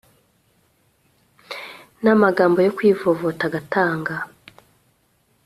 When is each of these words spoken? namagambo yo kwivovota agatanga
namagambo 2.03 2.57
yo 2.65 2.73
kwivovota 2.77 3.43
agatanga 3.49 4.15